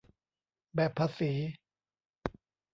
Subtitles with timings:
[0.75, 1.31] แบบภาษี